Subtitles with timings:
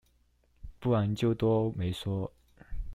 [0.79, 2.33] 不然就都沒說